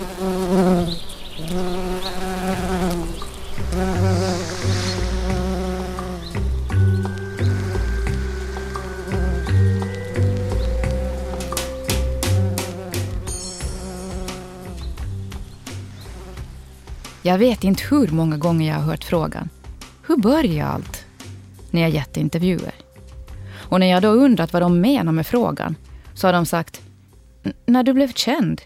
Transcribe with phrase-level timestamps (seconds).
[0.00, 0.06] Jag
[17.38, 19.48] vet inte hur många gånger jag har hört frågan.
[20.06, 21.04] Hur börjar allt?
[21.70, 22.74] När jag gett intervjuer.
[23.52, 25.76] Och när jag då undrat vad de menar med frågan,
[26.14, 26.80] så har de sagt
[27.66, 28.60] när du blev känd.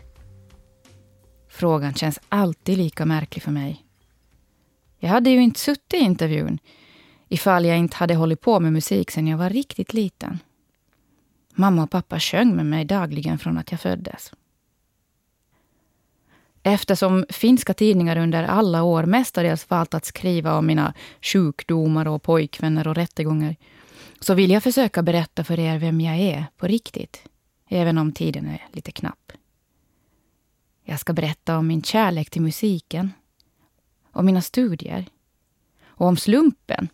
[1.55, 3.85] Frågan känns alltid lika märklig för mig.
[4.99, 6.58] Jag hade ju inte suttit i intervjun
[7.29, 10.39] ifall jag inte hade hållit på med musik sedan jag var riktigt liten.
[11.54, 14.32] Mamma och pappa sjöng med mig dagligen från att jag föddes.
[16.63, 22.89] Eftersom finska tidningar under alla år mestadels valt att skriva om mina sjukdomar och pojkvänner
[22.89, 23.57] och rättegångar,
[24.21, 27.29] så vill jag försöka berätta för er vem jag är på riktigt,
[27.68, 29.24] även om tiden är lite knapp.
[30.86, 33.12] Jag ska berätta om min kärlek till musiken,
[34.11, 35.06] om mina studier
[35.84, 36.88] och om slumpen.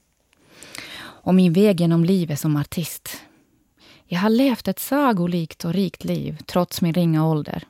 [1.22, 3.22] Om min väg genom livet som artist.
[4.04, 7.64] Jag har levt ett sagolikt och rikt liv trots min ringa ålder.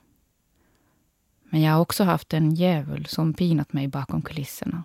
[1.45, 4.85] Men jag har också haft en djävul som pinat mig bakom kulisserna.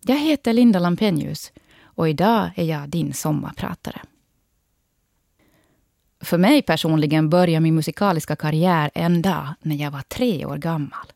[0.00, 4.00] Jag heter Linda Lampenius och idag är jag din sommarpratare.
[6.20, 11.12] För mig personligen började min musikaliska karriär en dag när jag var tre år gammal.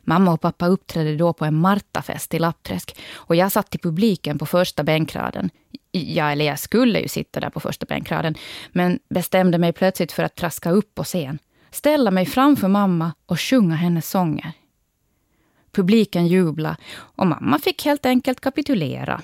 [0.00, 4.38] Mamma och pappa uppträdde då på en Martafest i Lappträsk och jag satt i publiken
[4.38, 5.50] på första bänkraden.
[5.90, 8.34] Ja, eller jag skulle ju sitta där på första bänkraden,
[8.72, 11.38] men bestämde mig plötsligt för att traska upp på scen
[11.70, 14.52] ställa mig framför mamma och sjunga hennes sånger.
[15.72, 19.22] Publiken jublade och mamma fick helt enkelt kapitulera.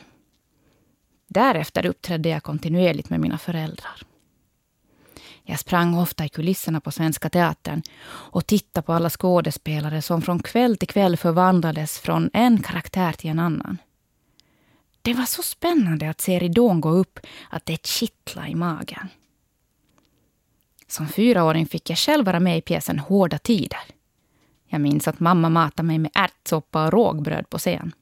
[1.28, 4.02] Därefter uppträdde jag kontinuerligt med mina föräldrar.
[5.48, 10.42] Jag sprang ofta i kulisserna på Svenska Teatern och tittade på alla skådespelare som från
[10.42, 13.78] kväll till kväll förvandlades från en karaktär till en annan.
[15.02, 17.18] Det var så spännande att se ridån gå upp
[17.50, 19.08] att det kittlade i magen.
[20.86, 23.80] Som fyraåring fick jag själv vara med i pjäsen Hårda tider.
[24.68, 27.92] Jag minns att mamma matade mig med ärtsoppa och rågbröd på scen.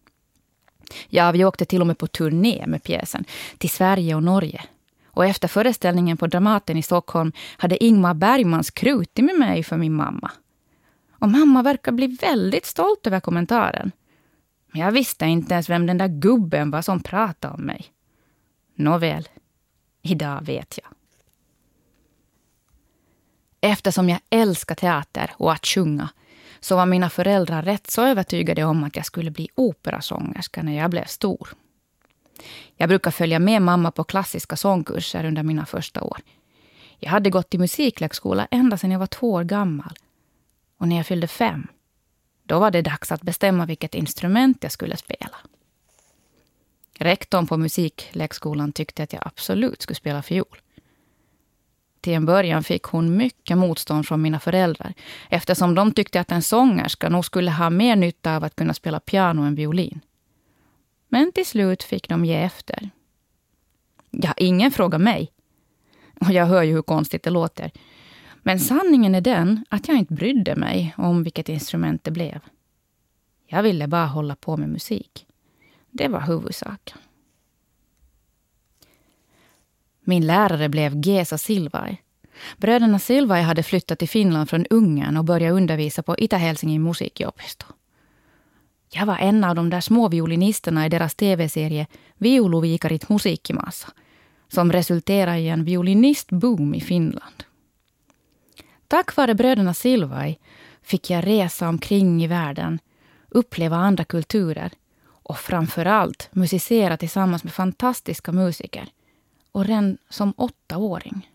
[1.09, 3.25] Ja, vi åkte till och med på turné med pjäsen
[3.59, 4.65] till Sverige och Norge.
[5.15, 9.95] Och efter föreställningen på Dramaten i Stockholm hade Ingmar Bergman skrutit med mig för min
[9.95, 10.31] mamma.
[11.11, 13.93] Och mamma verkar bli väldigt stolt över kommentaren.
[14.73, 17.87] Men jag visste inte ens vem den där gubben var som pratade om mig.
[18.75, 19.29] Nåväl,
[20.03, 20.93] idag vet jag.
[23.71, 26.09] Eftersom jag älskar teater och att sjunga
[26.61, 30.91] så var mina föräldrar rätt så övertygade om att jag skulle bli operasångerska när jag
[30.91, 31.49] blev stor.
[32.77, 36.19] Jag brukar följa med mamma på klassiska sångkurser under mina första år.
[36.99, 39.95] Jag hade gått i musiklekskola ända sedan jag var två år gammal.
[40.79, 41.67] Och när jag fyllde fem,
[42.45, 45.37] då var det dags att bestämma vilket instrument jag skulle spela.
[46.99, 50.57] Rektorn på musiklekskolan tyckte att jag absolut skulle spela fiol.
[52.01, 54.95] Till en början fick hon mycket motstånd från mina föräldrar
[55.31, 59.01] eftersom de tyckte att en sångerska nog skulle ha mer nytta av att kunna spela
[59.01, 60.01] piano än violin.
[61.15, 62.91] Men till slut fick de ge efter.
[64.11, 65.33] Ja, ingen frågar mig.
[66.21, 67.71] Och jag hör ju hur konstigt det låter.
[68.43, 72.41] Men sanningen är den att jag inte brydde mig om vilket instrument det blev.
[73.47, 75.27] Jag ville bara hålla på med musik.
[75.91, 76.99] Det var huvudsaken.
[80.01, 82.03] Min lärare blev Gesa Silvaj.
[82.57, 87.67] Bröderna Silvaj hade flyttat till Finland från Ungern och börjat undervisa på Itä-Helsingin musiikopisto.
[88.97, 91.87] Jag var en av de där små violinisterna i deras tv-serie
[92.19, 93.89] Viuluviikarit musiikkimassa,
[94.49, 97.45] som resulterade i en violinistboom i Finland.
[98.89, 100.39] Tack vare bröderna Silvai
[100.83, 102.79] fick jag resa omkring i världen,
[103.29, 104.73] uppleva andra kulturer
[105.07, 108.89] och framför allt musicera tillsammans med fantastiska musiker
[109.53, 111.31] och redan som åttaåring.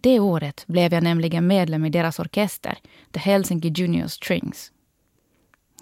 [0.00, 2.78] Det året blev jag nämligen medlem i deras orkester,
[3.10, 4.70] The Helsinki Junior Strings.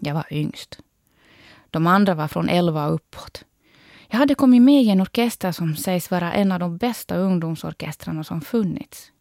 [0.05, 0.79] Jag var yngst.
[1.71, 3.45] De andra var från elva och uppåt.
[4.09, 8.25] Jag hade kommit med i en orkester som sägs vara en av de bästa ungdomsorkestrarna
[8.25, 9.13] som funnits.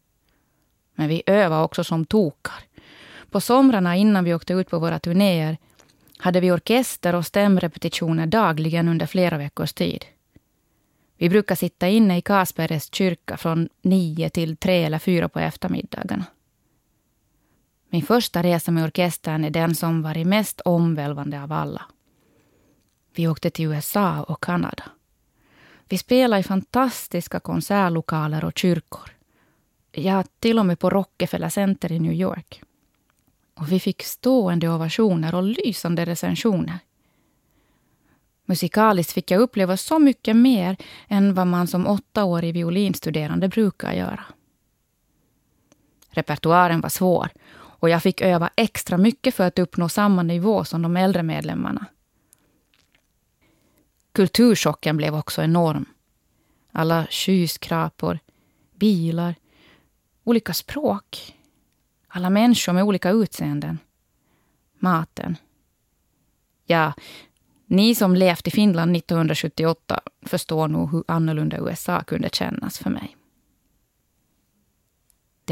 [0.94, 2.64] Men vi övade också som tokar.
[3.30, 5.58] På somrarna innan vi åkte ut på våra turnéer
[6.18, 10.04] hade vi orkester och stämrepetitioner dagligen under flera veckors tid.
[11.16, 16.24] Vi brukar sitta inne i Kasperes kyrka från nio till tre eller fyra på eftermiddagarna.
[17.92, 21.82] Min första resa med orkestern är den som varit mest omvälvande av alla.
[23.14, 24.84] Vi åkte till USA och Kanada.
[25.88, 29.10] Vi spelade i fantastiska konsertlokaler och kyrkor.
[29.92, 32.62] Ja, till och med på Rockefeller Center i New York.
[33.54, 36.78] Och vi fick stående ovationer och lysande recensioner.
[38.44, 40.76] Musikaliskt fick jag uppleva så mycket mer
[41.08, 44.24] än vad man som åttaårig violinstuderande brukar göra.
[46.10, 47.30] Repertoaren var svår
[47.82, 51.86] och jag fick öva extra mycket för att uppnå samma nivå som de äldre medlemmarna.
[54.12, 55.84] Kulturchocken blev också enorm.
[56.72, 58.18] Alla skyskrapor,
[58.74, 59.34] bilar,
[60.24, 61.36] olika språk,
[62.08, 63.78] alla människor med olika utseenden,
[64.78, 65.36] maten.
[66.64, 66.92] Ja,
[67.66, 73.16] ni som levt i Finland 1978 förstår nog hur annorlunda USA kunde kännas för mig.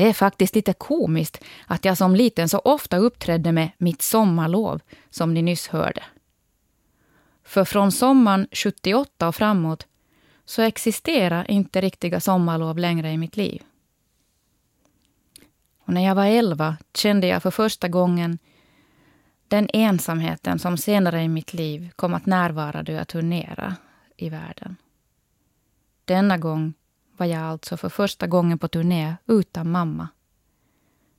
[0.01, 4.81] Det är faktiskt lite komiskt att jag som liten så ofta uppträdde med Mitt sommarlov,
[5.11, 6.03] som ni nyss hörde.
[7.45, 9.87] För från sommaren 78 och framåt
[10.45, 13.63] så existerar inte riktiga sommarlov längre i mitt liv.
[15.85, 18.39] Och när jag var elva kände jag för första gången
[19.49, 23.75] den ensamheten som senare i mitt liv kom att närvara då jag turnerade
[24.17, 24.77] i världen.
[26.05, 26.75] Denna gång
[27.21, 30.09] var jag alltså för första gången på turné utan mamma.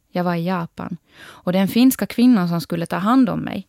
[0.09, 3.67] Jag var i Japan och den finska kvinnan som skulle ta hand om mig,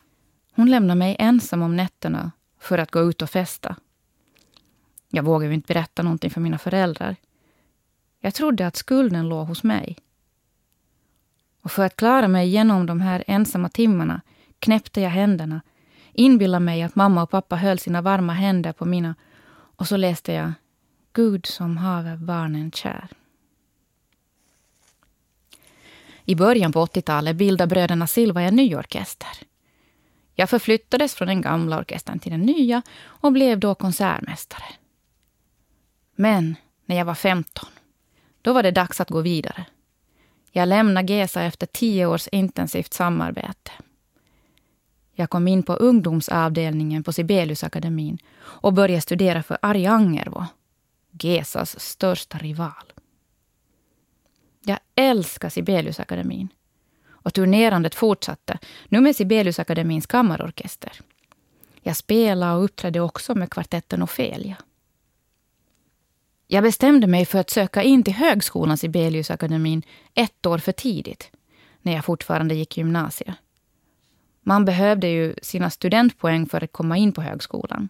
[0.55, 3.76] hon lämnade mig ensam om nätterna för att gå ut och festa.
[5.08, 7.17] Jag vågade inte berätta någonting för mina föräldrar.
[8.20, 9.99] Jag trodde att skulden låg hos mig.
[11.62, 14.20] Och för att klara mig igenom de här ensamma timmarna
[14.58, 15.61] knäppte jag händerna,
[16.12, 19.14] inbillade mig att mamma och pappa höll sina varma händer på mina
[19.52, 20.52] och så läste jag
[21.12, 23.09] Gud som haver barnen kär.
[26.25, 29.29] I början på 80-talet bildade bröderna Silva en ny orkester.
[30.35, 34.64] Jag förflyttades från den gamla orkestern till den nya och blev då konsertmästare.
[36.17, 36.56] Men
[36.87, 37.69] när jag var 15,
[38.43, 39.65] då var det dags att gå vidare.
[40.50, 43.73] Jag lämnade GESA efter tio års intensivt samarbete.
[45.15, 50.47] Jag kom in på ungdomsavdelningen på Sibeliusakademin och började studera för Ari Angervo,
[51.12, 52.93] GESAs största rival.
[54.64, 56.49] Jag älskar Sibeliusakademin.
[57.09, 60.93] Och turnerandet fortsatte, nu med Sibeliusakademins kammarorkester.
[61.82, 64.56] Jag spelade och uppträdde också med kvartetten Ofelia.
[66.47, 69.82] Jag bestämde mig för att söka in till högskolan Sibeliusakademin
[70.15, 71.31] ett år för tidigt,
[71.82, 73.35] när jag fortfarande gick gymnasiet.
[74.43, 77.88] Man behövde ju sina studentpoäng för att komma in på högskolan.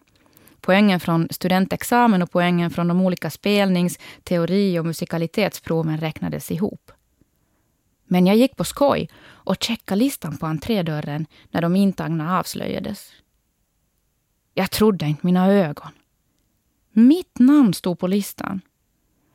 [0.65, 6.91] Poängen från studentexamen och poängen från de olika spelnings-, teori och musikalitetsproven räknades ihop.
[8.05, 13.11] Men jag gick på skoj och checkade listan på entrédörren när de intagna avslöjades.
[14.53, 15.91] Jag trodde inte mina ögon.
[16.91, 18.61] Mitt namn stod på listan.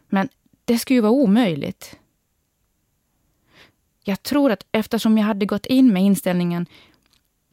[0.08, 0.28] Men
[0.64, 1.98] det skulle ju vara omöjligt.
[4.04, 6.66] Jag tror att eftersom jag hade gått in med inställningen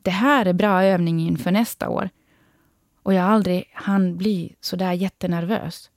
[0.02, 2.10] det här är bra övning inför nästa år
[3.06, 5.90] och jag aldrig hann bli så där jättenervös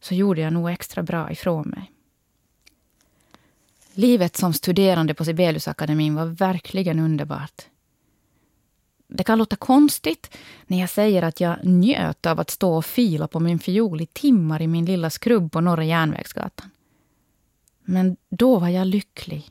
[0.00, 1.92] så gjorde jag nog extra bra ifrån mig.
[3.92, 7.62] Livet som studerande på Sibeliusakademin var verkligen underbart.
[9.08, 10.36] Det kan låta konstigt
[10.66, 14.06] när jag säger att jag njöt av att stå och fila på min fiol i
[14.06, 16.70] timmar i min lilla skrubb på Norra Järnvägsgatan.
[17.84, 19.50] Men då var jag lycklig.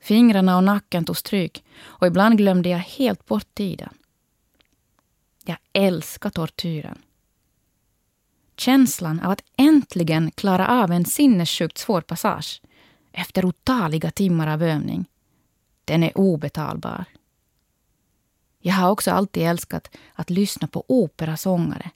[0.00, 3.97] Fingrarna och nacken tog stryk och ibland glömde jag helt bort tiden.
[5.48, 7.02] Jag älskar tortyren.
[8.56, 12.62] Känslan av att äntligen klara av en sinnessjukt svår passage
[13.12, 15.04] efter otaliga timmar av övning,
[15.84, 17.04] den är obetalbar.
[18.60, 21.90] Jag har också alltid älskat att lyssna på operasångare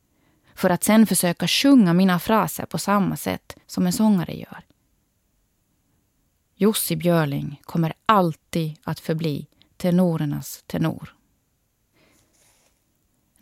[0.55, 4.65] för att sen försöka sjunga mina fraser på samma sätt som en sångare gör.
[6.55, 11.22] Jussi Björling kommer alltid att förbli tenorernas tenor.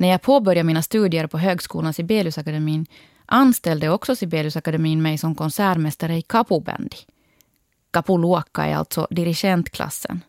[0.00, 2.86] När jag påbörjade mina studier på högskolan Sibeliusakademin
[3.26, 6.96] anställde också Sibeliusakademin mig som konsertmästare i kapubändy.
[7.90, 10.20] Kapuluokka är alltså dirigentklassen.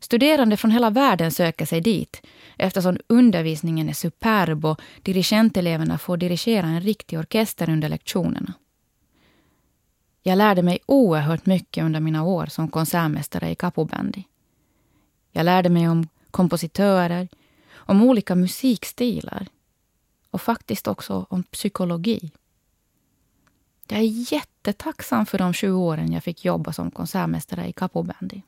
[0.00, 2.22] Studerande från hela världen söker sig dit
[2.56, 8.54] eftersom undervisningen är superb och dirigenteleverna får dirigera en riktig orkester under lektionerna.
[10.22, 14.22] Jag lärde mig oerhört mycket under mina år som konsertmästare i capobandy.
[15.32, 17.28] Jag lärde mig om kompositörer,
[17.86, 19.46] om olika musikstilar
[20.30, 22.30] och faktiskt också om psykologi.
[23.88, 28.40] Jag är jättetacksam för de sju åren jag fick jobba som konsertmästare i capobandy.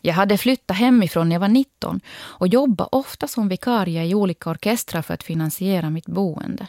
[0.00, 4.50] Jag hade flyttat hemifrån när jag var 19 och jobbade ofta som vikarie i olika
[4.50, 6.66] orkestrar för att finansiera mitt boende.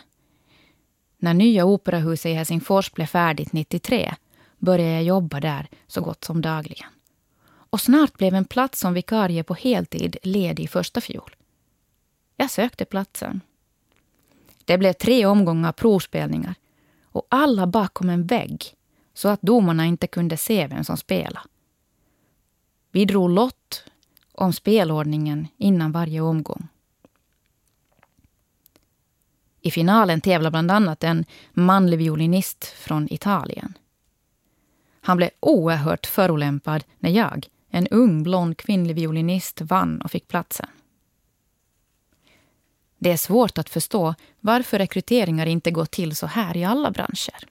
[1.17, 4.15] När nya operahuset i Helsingfors blev färdigt 93
[4.57, 6.89] började jag jobba där så gott som dagligen.
[7.71, 11.35] Och snart blev en plats som vikarie på heltid ledig första fjol.
[12.35, 13.41] Jag sökte platsen.
[14.65, 16.55] Det blev tre omgångar provspelningar
[17.03, 18.75] och alla bakom en vägg
[19.13, 21.39] så att domarna inte kunde se vem som spelade.
[22.91, 23.83] Vi drog lott
[24.31, 26.67] om spelordningen innan varje omgång.
[29.61, 33.77] I finalen tävlade bland annat en manlig violinist från Italien.
[35.01, 40.67] Han blev oerhört förolämpad när jag, en ung blond kvinnlig violinist, vann och fick platsen.
[42.97, 47.47] Det är svårt att förstå varför rekryteringar inte går till så här i alla branscher.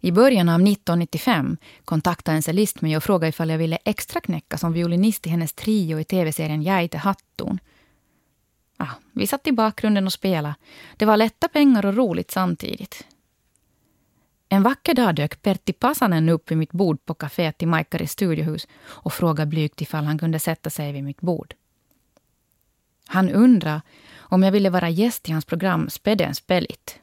[0.00, 4.72] I början av 1995 kontaktade en cellist mig och frågade ifall jag ville extraknäcka som
[4.72, 7.58] violinist i hennes trio i tv-serien Jäite hatton.
[8.76, 10.54] Ah, vi satt i bakgrunden och spelade.
[10.96, 13.06] Det var lätta pengar och roligt samtidigt.
[14.52, 18.66] En vacker dag dök Pertti Pasanen upp vid mitt bord på kaféet i Maikkaris studiohus
[18.84, 21.54] och frågade blygt ifall han kunde sätta sig vid mitt bord.
[23.06, 23.82] Han undrade
[24.18, 27.00] om jag ville vara gäst i hans program Spedens Spellit.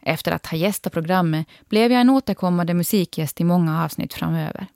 [0.00, 4.66] Efter att ha gästat programmet blev jag en återkommande musikgäst i många avsnitt framöver.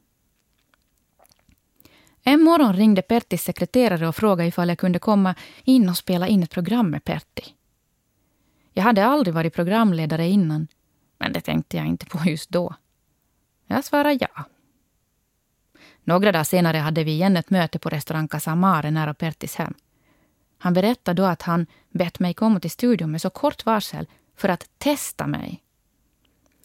[2.23, 5.35] En morgon ringde Pertis sekreterare och frågade ifall jag kunde komma
[5.65, 7.45] in och spela in ett program med Pertti.
[8.73, 10.69] Jag hade aldrig varit programledare innan,
[11.19, 12.75] men det tänkte jag inte på just då.
[13.67, 14.45] Jag svarade ja.
[16.05, 19.75] Några dagar senare hade vi igen ett möte på restaurang Casamare nära Pertis hem.
[20.59, 24.07] Han berättade då att han bett mig komma till studion med så kort varsel
[24.37, 25.63] för att testa mig.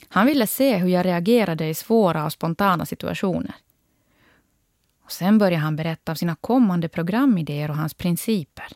[0.10, 3.56] Han ville se hur jag reagerade i svåra och spontana situationer.
[5.04, 8.68] Och sen började han berätta om sina kommande programidéer och hans principer.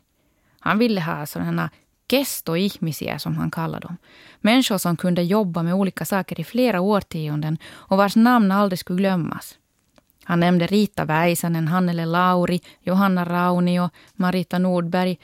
[0.60, 1.70] Han ville ha sådana
[2.10, 3.98] kesto ihmisiä som han kallar dem.
[4.42, 8.98] Människor som kunde jobba med olika saker i flera årtionden och vars namn aldrig skulle
[8.98, 9.58] glömmas.
[10.24, 15.18] Han nämnde Rita Väisänen, Hannele Lauri, Johanna Raunio, Marita Nordberg,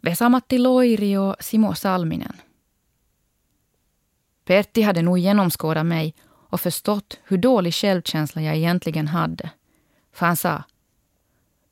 [0.00, 2.36] Vesa-Matti Loiri och Simo Salminen.
[4.44, 9.50] Pertti hade nog genomskådat mig och förstått hur dålig självkänsla jag egentligen hade.
[10.12, 10.62] För han sa,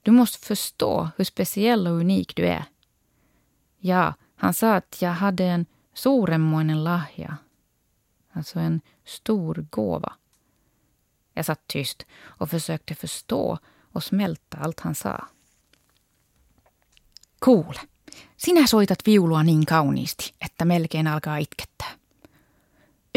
[0.02, 2.64] du måste förstå hur speciell och unik du är.
[3.78, 7.36] Ja, han sa att jag hade en suuremmoinen lahja.
[8.32, 10.12] Alltså en stor gåva.
[11.34, 13.58] Jag satt tyst och försökte förstå
[13.92, 15.28] och smälta allt han sa.
[17.40, 17.80] Kuule,
[18.36, 21.90] sinä soitat viulua niin kauniisti, että melkein alkaa itkettää.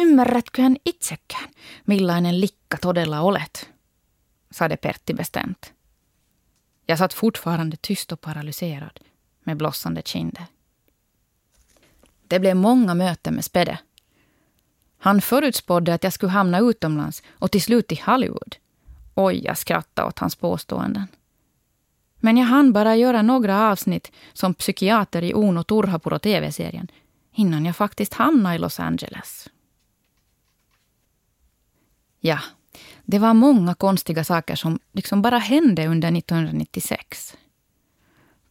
[0.02, 1.50] Ymmärrätköhän itsekään,
[1.88, 3.72] millainen likka todella olet,
[4.52, 5.74] sade Pertti bestämt.
[6.88, 9.00] Jag satt fortfarande tyst och paralyserad
[9.46, 10.46] med blossande kinder.
[12.32, 13.80] Det blev många möten med Spede.
[14.98, 18.56] Han förutspådde att jag skulle hamna utomlands och till slut i Hollywood.
[19.16, 21.08] Oj, jag skrattade åt hans påståenden.
[22.16, 26.88] Men jag hann bara göra några avsnitt som psykiater i Uno Turhapuro TV-serien
[27.34, 29.50] innan jag faktiskt hamnade i Los Angeles.
[32.20, 32.40] Ja,
[33.04, 37.38] det var många konstiga saker som liksom bara hände under 1996.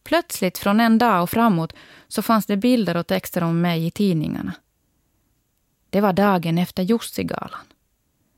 [0.03, 1.73] Plötsligt från en dag och framåt
[2.07, 4.53] så fanns det bilder och texter om mig i tidningarna.
[5.89, 7.65] Det var dagen efter Jussigalan.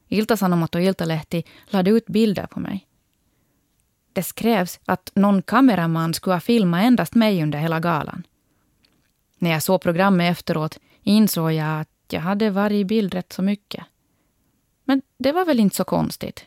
[0.08, 2.88] Ilta-Sanomat och Iltalehti lade ut bilder på mig.
[4.14, 8.24] Det skrevs att någon kameraman skulle ha filmat endast mig under hela galan.
[9.38, 13.42] När jag såg programmet efteråt insåg jag att jag hade varit i bild rätt så
[13.42, 13.86] mycket.
[14.84, 16.46] Men det var väl inte så konstigt.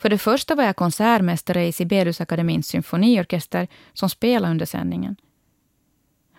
[0.00, 5.16] För det första var jag konsertmästare i Sibeliusakademins symfoniorkester som spelade under sändningen.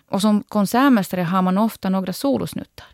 [0.10, 2.88] Och som konsertmästare har man ofta några solosnuttar.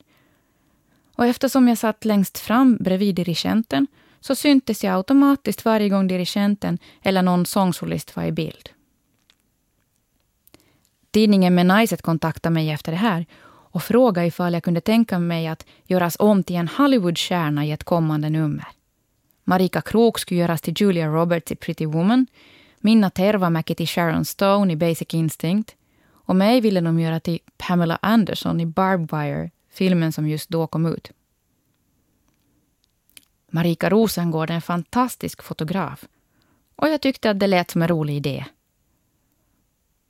[1.16, 3.88] Och eftersom jag satt längst fram bredvid dirigenten
[4.20, 8.70] så syntes jag automatiskt varje gång dirigenten eller någon sångsolist var i bild.
[11.12, 15.66] Tidningen Menaiset kontaktade mig efter det här och frågade ifall jag kunde tänka mig att
[15.86, 18.77] göras om till en Hollywoodstjärna i ett kommande nummer.
[19.50, 22.28] Marika Krook skulle göras till Julia Roberts i Pretty Woman,
[22.80, 25.76] Minna Tervamäki till Sharon Stone i Basic Instinct
[26.12, 30.68] och mig ville de göra till Pamela Anderson i Barbed Wire, filmen som just då
[30.68, 31.12] kom ut.
[33.52, 36.08] Marika Rosengård är en fantastisk fotograf
[36.76, 38.46] och jag tyckte att det lät som en rolig idé.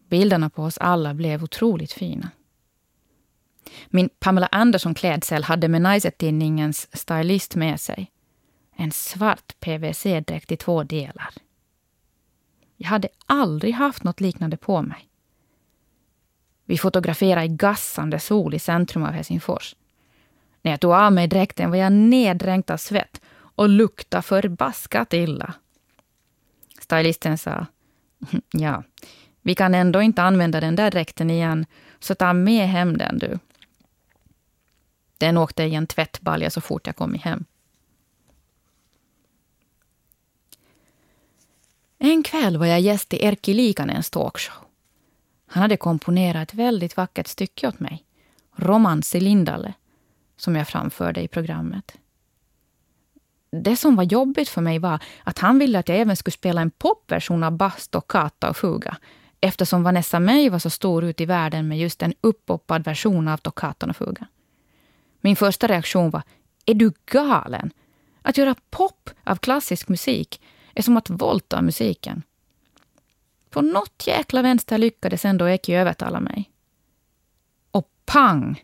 [0.10, 2.29] Bilderna på oss alla blev otroligt fina.
[3.88, 8.12] Min Pamela Anderson-klädsel hade Menaiset-tidningens stylist med sig.
[8.79, 11.34] En svart PVC-dräkt i två delar.
[12.75, 15.10] Jag hade aldrig haft något liknande på mig.
[16.65, 19.75] Vi fotograferade i gassande sol i centrum av Helsingfors.
[20.62, 25.53] När jag tog av mig dräkten var jag neddränkt av svett och luktade förbaskat illa.
[26.79, 27.65] Stylisten sa,
[28.51, 28.84] ja,
[29.41, 31.65] vi kan ändå inte använda den där dräkten igen,
[32.00, 33.39] så ta med hem den du.
[35.17, 37.46] Den åkte i en tvättbalja så fort jag kom hem.
[41.98, 44.56] En kväll var jag gäst i Erkki Liikanens talkshow.
[45.48, 48.04] Han hade komponerat ett väldigt vackert stycke åt mig.
[48.56, 49.74] Romans i Lindalle,
[50.38, 51.98] som jag framförde i programmet.
[53.51, 56.62] Det som var jobbigt för mig var att han ville att jag även skulle spela
[56.62, 58.98] en popversion av Bast och Kata och Fuga
[59.42, 63.38] eftersom Vanessa May var så stor ut i världen med just en uppoppad version av
[63.38, 64.27] Toccatan och Fuga.
[65.22, 66.22] Min första reaktion var,
[66.66, 67.72] är du galen?
[68.22, 70.42] Att göra pop av klassisk musik
[70.77, 72.24] är som att våldta musiken.
[73.50, 76.51] På något jäkla vänster lyckades ändå Eki övertala mig.
[77.72, 78.63] Och pang!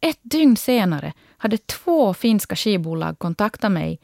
[0.00, 4.00] Ett dygn senare hade två finska skivbolag kontaktat mig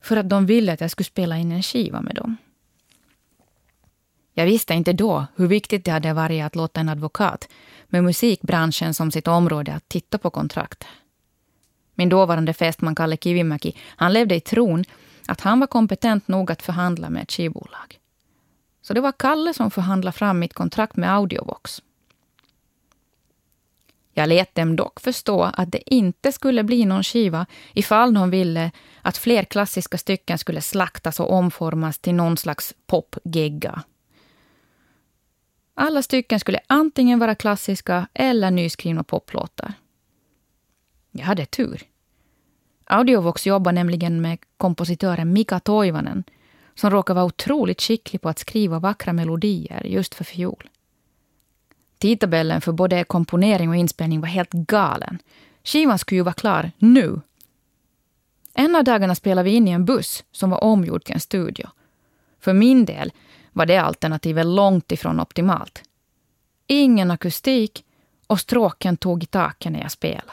[0.00, 2.36] för att de ville att jag skulle spela in en skiva med dem.
[4.32, 7.48] Jag visste inte då hur viktigt det hade varit att låta en advokat
[7.86, 10.84] med musikbranschen som sitt område att titta på kontrakt.
[11.94, 14.84] Min dåvarande fästman Kalle Kivimäki, han levde i tron
[15.28, 17.98] att han var kompetent nog att förhandla med ett skivbolag.
[18.82, 21.82] Så det var Kalle som förhandlade fram mitt kontrakt med Audiovox.
[24.12, 28.70] Jag lät dem dock förstå att det inte skulle bli någon skiva ifall de ville
[29.02, 33.82] att fler klassiska stycken skulle slaktas och omformas till någon slags popgegga.
[35.74, 39.72] Alla stycken skulle antingen vara klassiska eller nyskrivna poplåtar.
[41.10, 41.87] Jag hade tur.
[42.90, 46.24] Audiovox jobbar nämligen med kompositören Mika Toivonen
[46.74, 50.68] som råkar vara otroligt skicklig på att skriva vackra melodier just för fiol.
[51.98, 55.18] Tidtabellen för både komponering och inspelning var helt galen.
[55.64, 57.20] Skivan skulle ju vara klar nu.
[58.54, 61.68] En av dagarna spelade vi in i en buss som var omgjord till en studio.
[62.40, 63.12] För min del
[63.52, 65.82] var det alternativet långt ifrån optimalt.
[66.66, 67.84] Ingen akustik
[68.26, 70.32] och stråken tog i taket när jag spelade.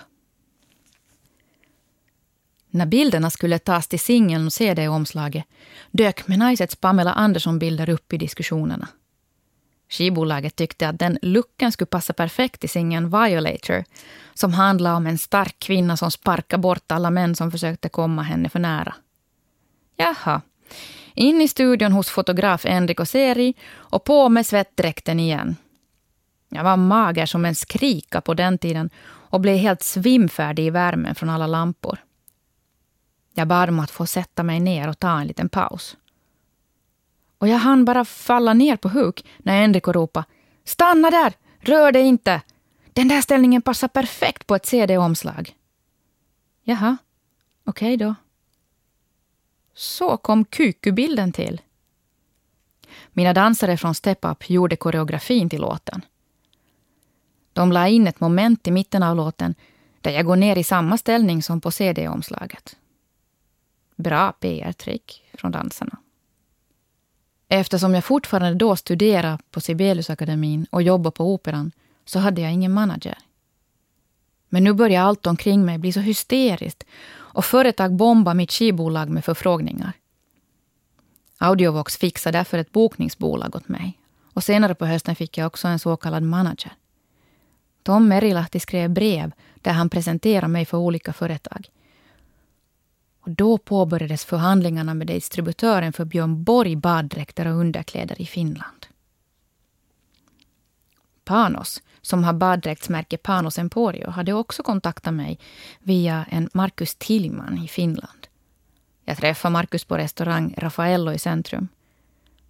[2.75, 5.45] När bilderna skulle tas till singeln och CD-omslaget
[5.91, 8.87] dök Menaisets Pamela Andersson-bilder upp i diskussionerna.
[9.89, 13.83] Skivbolaget tyckte att den looken skulle passa perfekt i singeln Violator
[14.33, 18.49] som handlar om en stark kvinna som sparkar bort alla män som försökte komma henne
[18.49, 18.95] för nära.
[19.97, 20.41] Jaha,
[21.13, 25.55] in i studion hos fotograf Enrico Seri och på med svettdräkten igen.
[26.49, 31.15] Jag var mager som en skrika på den tiden och blev helt svimfärdig i värmen
[31.15, 31.99] från alla lampor.
[33.37, 35.97] Jag bad om att få sätta mig ner och ta en liten paus.
[37.37, 40.25] Och jag hann bara falla ner på huk när Enrico ropade
[40.63, 41.33] Stanna där!
[41.59, 42.41] Rör dig inte!
[42.93, 45.55] Den där ställningen passar perfekt på ett CD-omslag.
[46.63, 46.97] Jaha,
[47.63, 48.15] okej okay då.
[49.73, 51.61] Så kom Kuku-bilden till.
[53.11, 56.01] Mina dansare från Step Up gjorde koreografin till låten.
[57.53, 59.55] De la in ett moment i mitten av låten
[60.01, 62.77] där jag går ner i samma ställning som på CD-omslaget.
[63.95, 65.97] Bra PR-trick från dansarna.
[67.47, 71.71] Eftersom jag fortfarande då studerade på Sibeliusakademin och jobbade på Operan
[72.05, 73.17] så hade jag ingen manager.
[74.49, 79.25] Men nu börjar allt omkring mig bli så hysteriskt och företag bombar mitt skivbolag med
[79.25, 79.93] förfrågningar.
[81.37, 83.99] Audiovox fixade därför ett bokningsbolag åt mig.
[84.33, 86.71] Och senare på hösten fick jag också en så kallad manager.
[87.83, 91.69] Tom Merilahti skrev brev där han presenterade mig för olika företag.
[93.25, 98.85] Och då påbörjades förhandlingarna med distributören för Björn Borg baddräkter och underkläder i Finland.
[101.23, 105.39] Panos, som har baddräktsmärke Panos Emporio, hade också kontaktat mig
[105.79, 108.27] via en Markus Tillman i Finland.
[109.05, 111.67] Jag träffade Markus på restaurang Raffaello i centrum.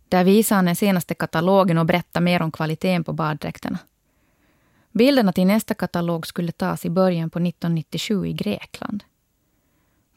[0.10, 3.80] Där visade han den senaste katalogen och berättade mer om kvaliteten på baddräkterna.
[4.92, 9.04] Bilderna till nästa katalog skulle tas i början på 1997 i Grekland.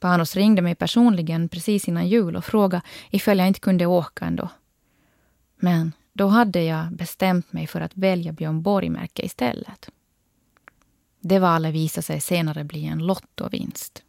[0.01, 4.49] Panos ringde mig personligen precis innan jul och frågade ifall jag inte kunde åka ändå.
[5.57, 9.91] Men då hade jag bestämt mig för att välja Björn Borg-märke istället.
[11.21, 14.03] Det valet visade sig senare bli en lottovinst.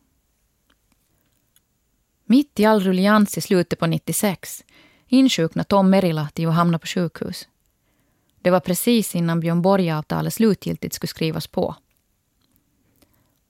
[2.26, 4.64] Mitt i all rullians i slutet på 96
[5.08, 7.48] insjuknade Tom Merilahti och hamnade på sjukhus.
[8.42, 11.76] Det var precis innan Björn Borg-avtalet slutgiltigt skulle skrivas på.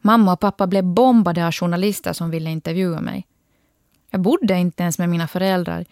[0.02, 3.28] Mamma och pappa blev bombade av journalister som ville intervjua mig.
[4.10, 5.86] Jag bodde inte ens med mina föräldrar.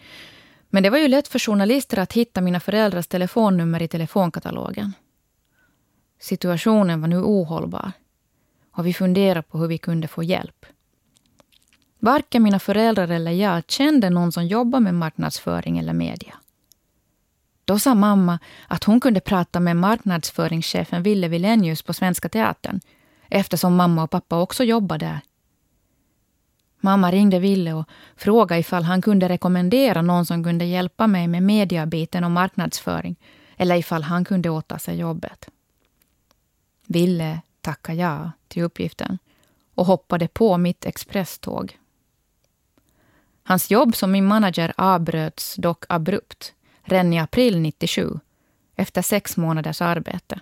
[0.70, 4.92] Men det var ju lätt för journalister att hitta mina föräldrars telefonnummer i telefonkatalogen.
[6.20, 7.92] Situationen var nu ohållbar.
[8.72, 10.66] och vi funderade på hur vi kunde få hjälp.
[11.98, 16.34] Varken mina föräldrar eller jag kände någon som jobbade med marknadsföring eller media.
[17.64, 22.80] Då sa mamma att hon kunde prata med marknadsföringschefen Ville Wilenius på Svenska Teatern
[23.28, 25.20] eftersom mamma och pappa också jobbade där.
[26.80, 31.42] Mamma ringde Ville och frågade ifall han kunde rekommendera någon som kunde hjälpa mig med
[31.42, 33.16] mediabiten och marknadsföring
[33.56, 35.48] eller ifall han kunde åta sig jobbet.
[36.86, 39.18] Ville tackade ja till uppgiften
[39.74, 41.78] och hoppade på mitt expresståg.
[43.42, 48.20] Hans jobb som min manager avbröts dock abrupt redan i april 97
[48.76, 50.40] efter sex månaders arbete.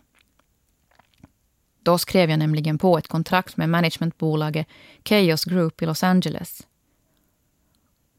[1.87, 4.67] Då skrev jag nämligen på ett kontrakt med managementbolaget
[5.05, 6.67] Chaos Group i Los Angeles.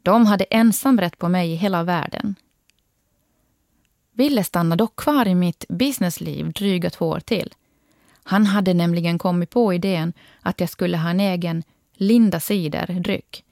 [0.03, 2.35] De hade ensamrätt på mig i hela världen.
[4.13, 7.53] Ville stannade dock kvar i mitt businessliv dryga två år till.
[8.23, 13.43] Han hade nämligen kommit på idén att jag skulle ha en egen Linda Cider-dryck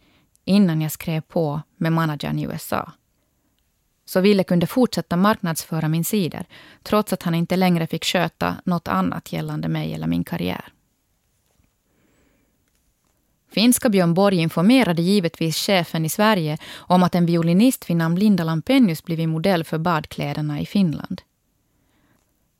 [0.45, 2.91] innan jag skrev på med managern i USA.
[4.15, 6.45] Så Ville kunde fortsätta marknadsföra min cider
[6.83, 10.65] trots att han inte längre fick sköta något annat gällande mig eller min karriär.
[13.51, 18.43] Finska Björn Borg informerade givetvis chefen i Sverige om att en violinist vid namn Linda
[18.43, 21.21] Lampenius blivit modell för badkläderna i Finland.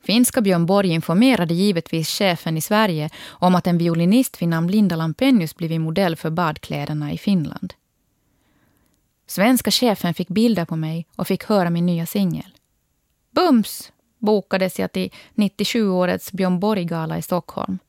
[0.04, 4.96] Finska Björn Borg informerade givetvis chefen i Sverige om att en violinist vid namn Linda
[4.96, 7.74] Lampenius blivit modell för badkläderna i Finland.
[9.28, 12.58] Svenska chefen fick bilder på mig och fick höra min nya singel.
[13.32, 17.80] Bums bokades jag till 97-årets Björn Borg-gala i Stockholm.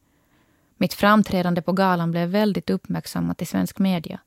[0.77, 4.21] Mitt framträdande på galan blev väldigt uppmärksammat i svensk media.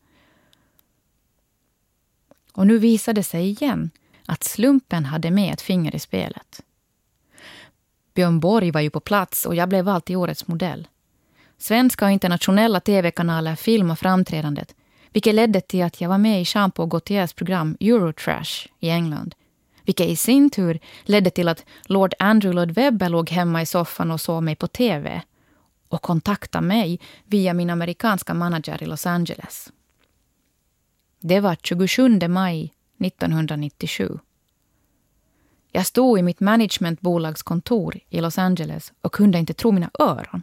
[2.53, 3.89] Och nu visade det sig igen
[4.25, 6.61] att slumpen hade med ett finger i spelet.
[8.13, 10.87] Björn Borg var ju på plats och jag blev alltid årets modell.
[11.57, 14.75] Svenska och internationella tv-kanaler filmade framträdandet
[15.13, 19.35] vilket ledde till att jag var med i Jean Paul Gaultiers program Eurotrash i England.
[19.83, 24.11] Vilket i sin tur ledde till att Lord Andrew Lloyd Webber låg hemma i soffan
[24.11, 25.21] och såg mig på TV
[25.87, 29.71] och kontaktade mig via min amerikanska manager i Los Angeles.
[31.19, 34.19] Det var 27 maj 1997.
[35.71, 40.41] Jag stod i mitt managementbolags kontor i Los Angeles och kunde inte tro mina öron.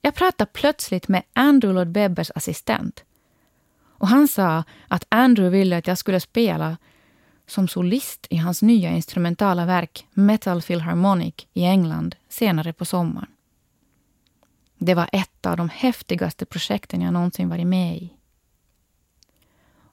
[0.00, 3.04] Jag pratade plötsligt med Andrew Lloyd Webbers assistent
[4.02, 6.76] och han sa att Andrew ville att jag skulle spela
[7.46, 13.28] som solist i hans nya instrumentala verk Metal Philharmonic i England senare på sommaren.
[14.78, 18.12] Det var ett av de häftigaste projekten jag någonsin varit med i.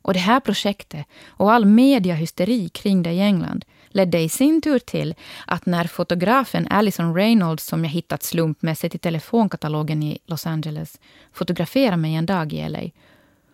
[0.01, 4.79] Och det här projektet och all mediahysteri kring det i England ledde i sin tur
[4.79, 5.15] till
[5.47, 10.99] att när fotografen Alison Reynolds, som jag hittat slumpmässigt i telefonkatalogen i Los Angeles,
[11.31, 12.81] fotograferade mig en dag i LA,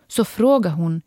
[0.08, 1.02] så frågade hon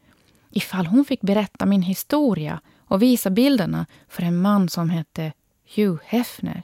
[0.49, 5.33] ifall hon fick berätta min historia och visa bilderna för en man som hette
[5.75, 6.63] Hugh Hefner.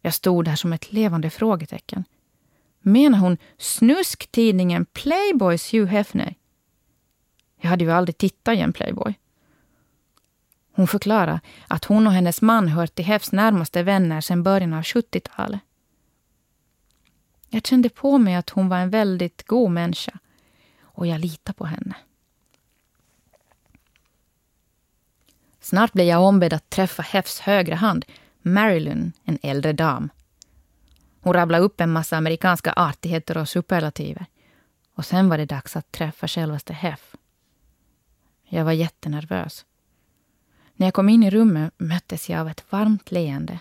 [0.00, 2.04] Jag stod där som ett levande frågetecken.
[2.80, 6.34] Menar hon snusktidningen Playboys Hugh Hefner?
[7.60, 9.14] Jag hade ju aldrig tittat i en Playboy.
[10.72, 14.82] Hon förklarade att hon och hennes man hört till Hefs närmaste vänner sedan början av
[14.82, 15.60] 70-talet.
[17.48, 20.18] Jag kände på mig att hon var en väldigt god människa
[20.96, 21.94] och jag litar på henne.
[25.60, 28.04] Snart blev jag ombedd att träffa Hefs högra hand,
[28.42, 30.10] Marilyn, en äldre dam.
[31.20, 34.26] Hon rabblade upp en massa amerikanska artigheter och superlativer.
[34.94, 37.16] Och sen var det dags att träffa självaste Hef.
[38.44, 39.64] Jag var jättenervös.
[40.74, 43.58] När jag kom in i rummet möttes jag av ett varmt leende.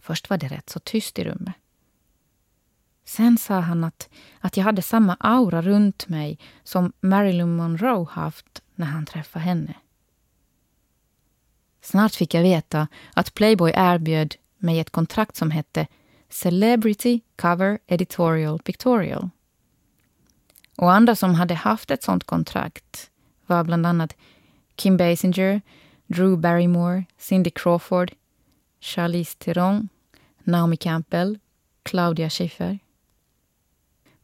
[0.00, 1.54] Först var det rätt så tyst i rummet.
[3.08, 4.08] Sen sa han att,
[4.40, 9.74] att jag hade samma aura runt mig som Marilyn Monroe haft när han träffade henne.
[11.80, 15.86] Snart fick jag veta att Playboy erbjöd mig ett kontrakt som hette
[16.28, 19.30] Celebrity Cover Editorial Pictorial.
[20.76, 23.10] Och andra som hade haft ett sånt kontrakt
[23.46, 24.16] var bland annat
[24.76, 25.60] Kim Basinger,
[26.06, 28.12] Drew Barrymore, Cindy Crawford,
[28.80, 29.88] Charlize Theron,
[30.38, 31.38] Naomi Campbell,
[31.82, 32.78] Claudia Schiffer.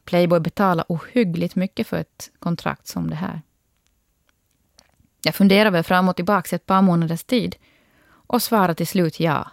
[0.05, 3.41] Playboy betalar ohyggligt mycket för ett kontrakt som det här.
[5.23, 7.55] Jag funderade väl fram och tillbaka ett par månaders tid
[8.07, 9.51] och svarade till slut ja.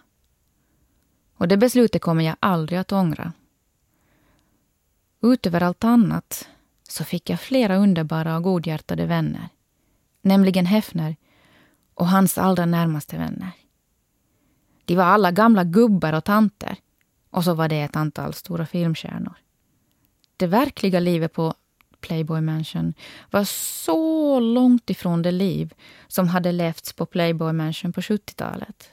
[1.37, 3.33] Och det beslutet kommer jag aldrig att ångra.
[5.23, 6.49] Utöver allt annat
[6.89, 9.49] så fick jag flera underbara och godhjärtade vänner.
[10.23, 11.17] Nämligen Hefner
[11.95, 13.51] och hans allra närmaste vänner.
[14.85, 16.77] De var alla gamla gubbar och tanter
[17.31, 19.37] Och så var det ett antal stora filmstjärnor.
[20.43, 21.55] Det verkliga livet på
[22.01, 22.95] Playboy Mansion
[23.31, 25.75] var så långt ifrån det liv
[26.09, 28.91] som hade levts på Playboy Mansion på 70-talet.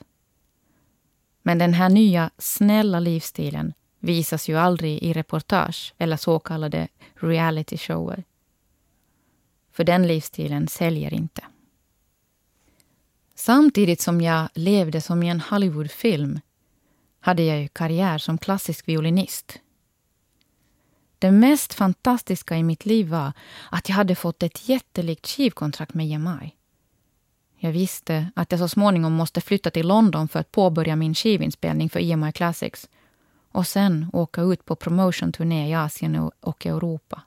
[1.42, 7.78] Men den här nya snälla livsstilen visas ju aldrig i reportage eller så kallade reality
[7.78, 8.24] shower.
[9.72, 11.42] För den livsstilen säljer inte.
[13.36, 16.40] Samtidigt som jag levde som i en Hollywoodfilm
[17.20, 19.60] hade jag ju karriär som klassisk violinist.
[21.20, 23.32] Det mest fantastiska i mitt liv var
[23.72, 26.56] att jag hade fått ett jättelikt skivkontrakt med EMI.
[27.58, 31.90] Jag visste att jag så småningom måste flytta till London för att påbörja min skivinspelning
[31.90, 32.90] för EMI Classics
[33.52, 37.22] och sen åka ut på promotionturné i Asien och Europa.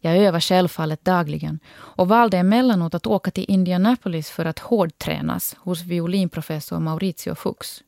[0.00, 5.82] Jag övar självfallet dagligen och valde emellanåt att åka till Indianapolis för att hårdtränas hos
[5.82, 7.82] violinprofessor Maurizio Fuchs.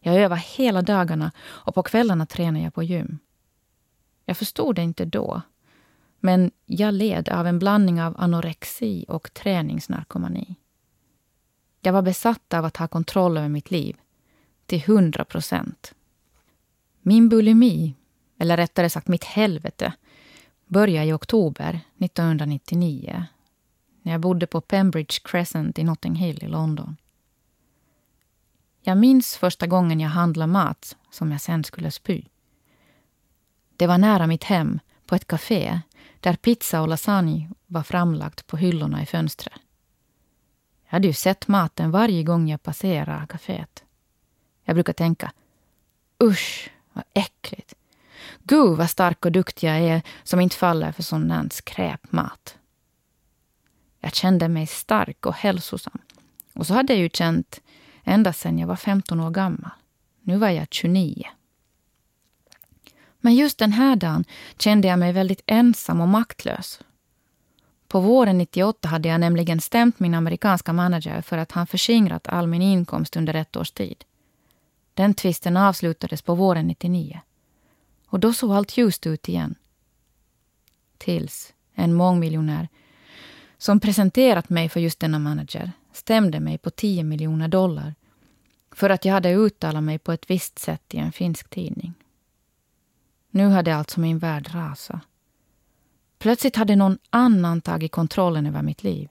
[0.00, 3.18] Jag övar hela dagarna och på kvällarna tränar jag på gym.
[4.24, 5.42] Jag förstod det inte då,
[6.20, 10.56] men jag led av en blandning av anorexi och träningsnarkomani.
[11.80, 13.96] Jag var besatt av att ha kontroll över mitt liv,
[14.66, 15.94] till hundra procent.
[17.00, 17.94] Min bulimi,
[18.38, 19.92] eller rättare sagt mitt helvete,
[20.66, 23.24] började i oktober 1999
[24.02, 26.96] när jag bodde på Pembridge Crescent i Notting Hill i London.
[28.82, 32.22] Jag minns första gången jag handlade mat som jag sen skulle spy.
[33.76, 35.80] Det var nära mitt hem, på ett café
[36.20, 39.60] där pizza och lasagne var framlagt på hyllorna i fönstret.
[40.84, 43.84] Jag hade ju sett maten varje gång jag passerade kaféet.
[44.64, 45.32] Jag brukar tänka,
[46.22, 47.74] usch, vad äckligt.
[48.42, 52.58] Gud vad stark och duktig jag är som inte faller för sån där skräpmat.
[54.00, 55.98] Jag kände mig stark och hälsosam.
[56.54, 57.60] Och så hade jag ju känt
[58.04, 59.70] ända sedan jag var 15 år gammal.
[60.22, 61.26] Nu var jag 29.
[63.20, 64.24] Men just den här dagen
[64.58, 66.80] kände jag mig väldigt ensam och maktlös.
[67.88, 72.46] På våren 98 hade jag nämligen stämt min amerikanska manager för att han förskingrat all
[72.46, 74.04] min inkomst under ett års tid.
[74.94, 77.20] Den tvisten avslutades på våren 99.
[78.06, 79.54] Och då såg allt ljust ut igen.
[80.98, 82.68] Tills en mångmiljonär
[83.58, 87.94] som presenterat mig för just denna manager stämde mig på 10 miljoner dollar
[88.72, 91.94] för att jag hade uttalat mig på ett visst sätt i en finsk tidning.
[93.30, 95.00] Nu hade alltså min värld rasat.
[96.18, 99.08] Plötsligt hade någon annan tagit kontrollen över mitt liv.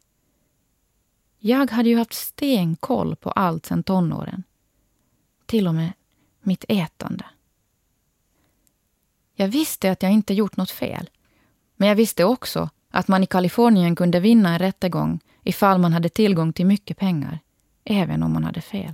[1.37, 4.43] Jag hade ju haft stenkoll på allt sedan tonåren.
[5.45, 5.91] Till och med
[6.41, 7.25] mitt ätande.
[9.35, 11.09] Jag visste att jag inte gjort något fel.
[11.75, 16.09] Men jag visste också att man i Kalifornien kunde vinna en rättegång ifall man hade
[16.09, 17.39] tillgång till mycket pengar,
[17.83, 18.93] även om man hade fel.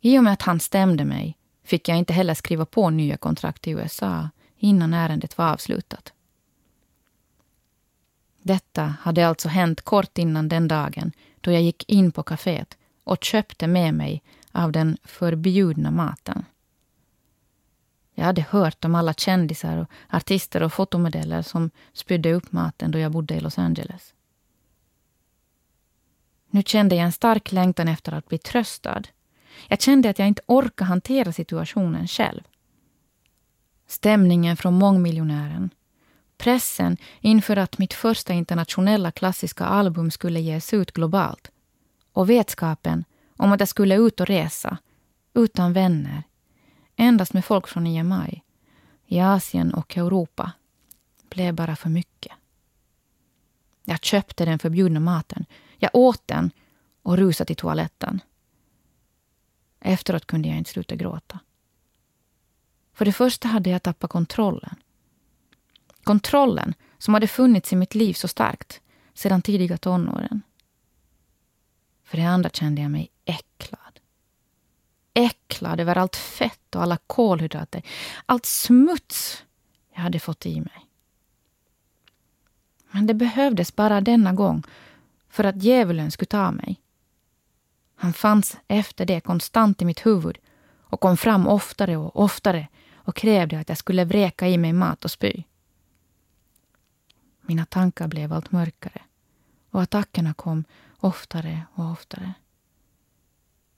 [0.00, 3.66] I och med att han stämde mig fick jag inte heller skriva på nya kontrakt
[3.66, 6.12] i USA innan ärendet var avslutat.
[8.42, 13.24] Detta hade alltså hänt kort innan den dagen då jag gick in på kaféet och
[13.24, 16.44] köpte med mig av den förbjudna maten.
[18.14, 22.98] Jag hade hört om alla kändisar, och artister och fotomodeller som spydde upp maten då
[22.98, 24.14] jag bodde i Los Angeles.
[26.54, 29.02] Nu kände jag en stark längtan efter att bli tröstad.
[29.68, 32.42] Jag kände att jag inte orkade hantera situationen själv.
[33.86, 35.70] Stämningen från mångmiljonären,
[36.38, 41.50] pressen inför att mitt första internationella klassiska album skulle ges ut globalt
[42.12, 43.04] och vetskapen
[43.36, 44.78] om att jag skulle ut och resa,
[45.34, 46.22] utan vänner,
[46.96, 48.42] endast med folk från IMI.
[49.06, 50.52] i Asien och Europa,
[51.30, 52.32] blev bara för mycket.
[53.84, 55.46] Jag köpte den förbjudna maten,
[55.82, 56.50] jag åt den
[57.02, 58.20] och rusade till toaletten.
[59.80, 61.38] Efteråt kunde jag inte sluta gråta.
[62.94, 64.76] För det första hade jag tappat kontrollen.
[66.04, 68.80] Kontrollen som hade funnits i mitt liv så starkt
[69.14, 70.42] sedan tidiga tonåren.
[72.04, 74.00] För det andra kände jag mig äcklad.
[75.14, 77.82] Äcklad över allt fett och alla kolhydrater.
[78.26, 79.44] Allt smuts
[79.94, 80.86] jag hade fått i mig.
[82.90, 84.62] Men det behövdes bara denna gång
[85.32, 86.82] för att djävulen skulle ta mig.
[87.94, 90.38] Han fanns efter det konstant i mitt huvud
[90.78, 95.04] och kom fram oftare och oftare och krävde att jag skulle vräka i mig mat
[95.04, 95.42] och spy.
[97.40, 99.02] Mina tankar blev allt mörkare
[99.70, 100.64] och attackerna kom
[100.98, 102.34] oftare och oftare.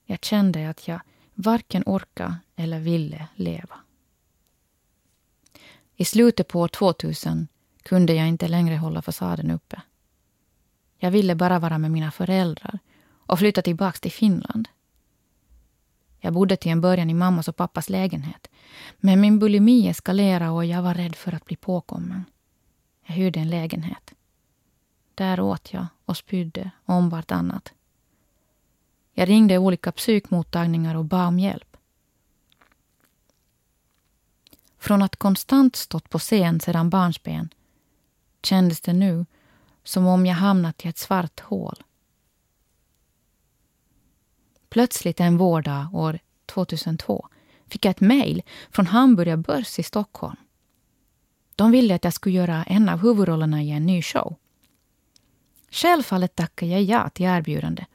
[0.05, 1.01] Jag kände att jag
[1.33, 3.79] varken orkade eller ville leva.
[5.95, 7.47] I slutet på år 2000
[7.83, 9.81] kunde jag inte längre hålla fasaden uppe.
[11.05, 12.79] Jag ville bara vara med mina föräldrar
[13.15, 14.67] och flytta tillbaka till Finland.
[16.19, 18.49] Jag bodde till en början i mammas och pappas lägenhet.
[18.97, 22.25] Men min bulimi eskalerade och jag var rädd för att bli påkommen.
[23.03, 24.13] Jag hyrde en lägenhet.
[25.15, 27.73] Där åt jag och spydde om vartannat.
[29.13, 31.77] Jag ringde olika psykmottagningar och bad om hjälp.
[34.77, 37.49] Från att konstant stått på scen sedan barnsben
[38.43, 39.25] kändes det nu
[39.85, 41.83] som om jag hamnat i ett svart hål.
[44.69, 47.27] Plötsligt en vårdag år 2002
[47.67, 50.37] fick jag ett mejl från Hamburger Börs i Stockholm.
[51.55, 54.35] De ville att jag skulle göra en av huvudrollerna i en ny show.
[55.71, 57.87] Självfallet tackade jag ja till erbjudandet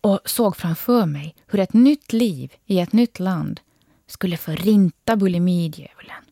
[0.00, 3.60] och såg framför mig hur ett nytt liv i ett nytt land
[4.06, 6.24] skulle förinta bulimidjävulen.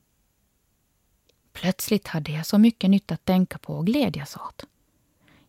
[1.56, 4.64] Plötsligt hade jag så mycket nytt att tänka på och glädjas åt.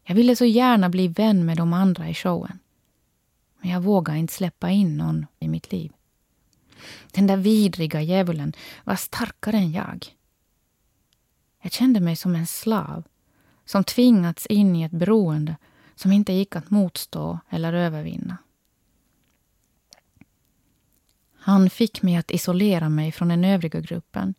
[0.03, 2.59] Jag ville så gärna bli vän med de andra i showen.
[3.59, 5.91] Men jag vågade inte släppa in någon i mitt liv.
[7.11, 10.05] Den där vidriga djävulen var starkare än jag.
[11.61, 13.03] Jag kände mig som en slav
[13.65, 15.55] som tvingats in i ett beroende
[15.95, 18.37] som inte gick att motstå eller övervinna.
[21.39, 24.33] Han fick mig att isolera mig från den övriga gruppen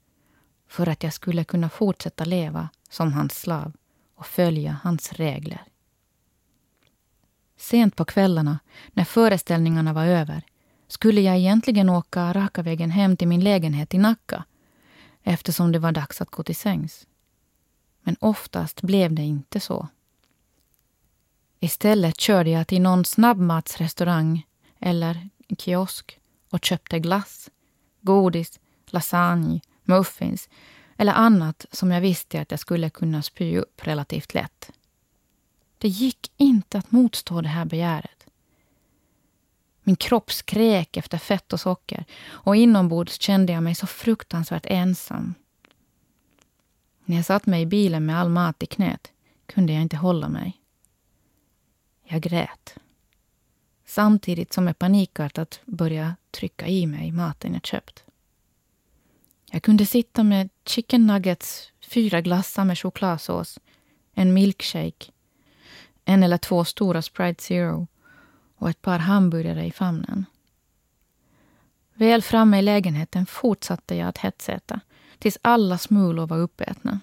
[0.69, 3.73] för att jag skulle kunna fortsätta leva som hans slav
[4.15, 5.65] och följa hans regler.
[7.57, 8.59] Sent på kvällarna,
[8.93, 10.43] när föreställningarna var över,
[10.89, 14.45] skulle jag egentligen åka raka vägen hem till min lägenhet i Nacka
[15.23, 17.07] eftersom det var dags att gå till sängs.
[18.03, 19.89] Men oftast blev det inte så.
[21.61, 24.47] Istället körde jag till någon snabbmatsrestaurang
[24.79, 25.29] eller
[25.59, 27.51] kiosk och köpte glass,
[28.01, 30.49] godis, lasagne, muffins
[30.97, 34.71] eller annat som jag visste att jag skulle kunna spy upp relativt lätt.
[35.79, 38.27] Det gick inte att motstå det här begäret.
[39.83, 45.35] Min kropp skrek efter fett och socker och inombords kände jag mig så fruktansvärt ensam.
[47.05, 49.13] När jag satt mig i bilen med all mat i knät
[49.47, 50.61] kunde jag inte hålla mig.
[52.05, 52.75] Jag grät.
[53.87, 58.05] Samtidigt som jag panikartat började trycka i mig maten jag köpt.
[59.51, 63.59] Jag kunde sitta med chicken nuggets, fyra glassar med chokladsås,
[64.15, 65.13] en milkshake,
[66.05, 67.87] en eller två stora Sprite Zero
[68.57, 70.25] och ett par hamburgare i famnen.
[71.95, 74.81] Väl framme i lägenheten fortsatte jag att hetsäta
[75.19, 77.01] tills alla smulor var uppätna.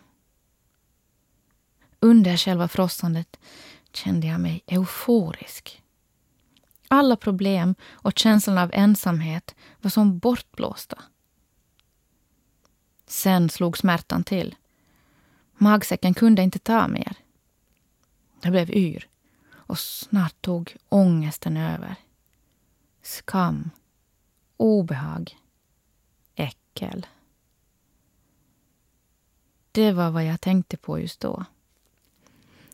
[1.99, 3.39] Under själva frossandet
[3.93, 5.81] kände jag mig euforisk.
[6.87, 11.01] Alla problem och känslan av ensamhet var som bortblåsta.
[13.07, 14.55] Sen slog smärtan till.
[15.53, 17.13] Magsäcken kunde inte ta mer.
[18.41, 19.07] Jag blev yr
[19.51, 21.95] och snart tog ångesten över.
[23.01, 23.69] Skam,
[24.57, 25.37] obehag,
[26.35, 27.05] äckel.
[29.71, 31.45] Det var vad jag tänkte på just då.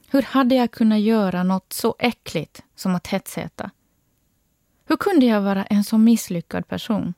[0.08, 3.72] Hur hade jag kunnat göra något så äckligt som att hetsäta?
[4.86, 7.14] Hur kunde jag vara en så misslyckad person?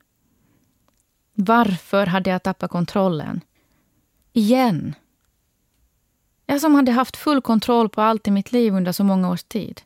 [1.34, 3.41] Varför hade jag tappat kontrollen?
[4.34, 4.96] Igen.
[6.46, 9.43] Jag som hade haft full kontroll på allt i mitt liv under så många års
[9.43, 9.82] tid.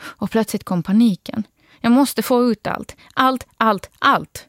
[0.00, 1.42] Och plötsligt kom paniken.
[1.80, 2.96] Jag måste få ut allt.
[3.14, 4.48] Allt, allt, allt.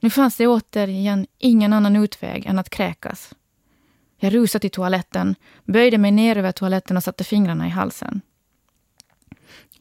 [0.00, 3.34] Nu fanns det återigen ingen annan utväg än att kräkas.
[4.16, 8.20] Jag rusade till toaletten, böjde mig ner över toaletten och satte fingrarna i halsen.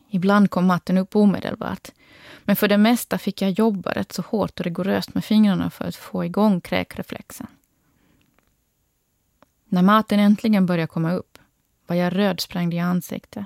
[0.10, 1.92] Ibland kom matten upp omedelbart.
[2.52, 5.86] Men för det mesta fick jag jobba rätt så hårt och rigoröst med fingrarna för
[5.86, 7.48] att få igång kräkreflexen.
[9.66, 11.38] När maten äntligen började komma upp
[11.88, 13.46] var jag rödsprängd i ansiktet.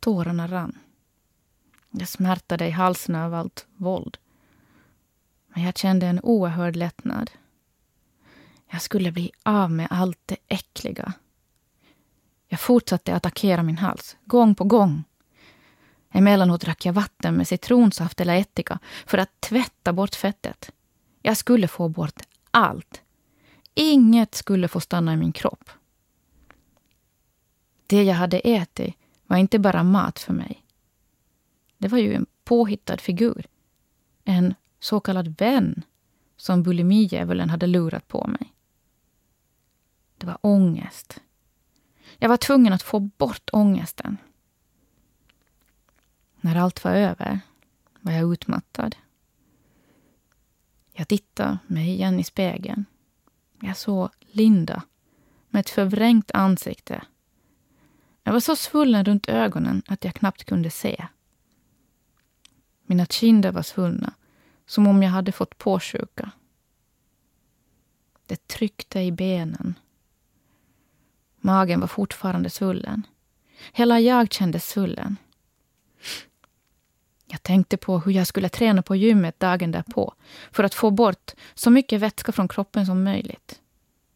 [0.00, 0.78] Tårarna rann.
[1.90, 4.18] Det smärtade i halsen av allt våld.
[5.48, 7.30] Men jag kände en oerhörd lättnad.
[8.70, 11.12] Jag skulle bli av med allt det äckliga.
[12.48, 15.04] Jag fortsatte attackera min hals, gång på gång.
[16.16, 20.70] Emellanåt drack jag vatten med citronsaft eller ättika för att tvätta bort fettet.
[21.22, 23.02] Jag skulle få bort allt.
[23.74, 25.70] Inget skulle få stanna i min kropp.
[27.86, 28.94] Det jag hade ätit
[29.26, 30.64] var inte bara mat för mig.
[31.78, 33.46] Det var ju en påhittad figur.
[34.24, 35.82] En så kallad vän
[36.36, 38.52] som bulimidjävulen hade lurat på mig.
[40.18, 41.20] Det var ångest.
[42.18, 44.16] Jag var tvungen att få bort ångesten.
[46.46, 47.40] När allt var över
[48.00, 48.96] var jag utmattad.
[50.92, 52.84] Jag tittade mig igen i spegeln.
[53.60, 54.82] Jag såg Linda
[55.48, 57.02] med ett förvrängt ansikte.
[58.22, 61.06] Jag var så svullen runt ögonen att jag knappt kunde se.
[62.82, 64.14] Mina kinder var svullna,
[64.66, 66.30] som om jag hade fått påsjuka.
[68.26, 69.74] Det tryckte i benen.
[71.36, 73.06] Magen var fortfarande svullen.
[73.72, 75.16] Hela jag kändes svullen.
[77.26, 80.14] Jag tänkte på hur jag skulle träna på gymmet dagen därpå
[80.52, 83.60] för att få bort så mycket vätska från kroppen som möjligt.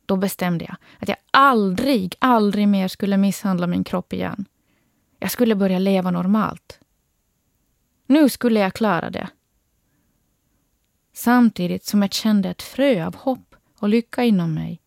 [0.07, 4.45] Då bestämde jag att jag aldrig, aldrig mer skulle misshandla min kropp igen.
[5.19, 6.81] Jag skulle börja leva normalt.
[8.07, 9.29] Nu skulle jag klara det.
[11.13, 14.81] Samtidigt som jag kände ett frö av hopp och lycka inom mig